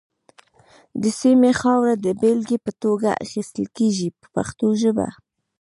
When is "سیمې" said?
1.19-1.51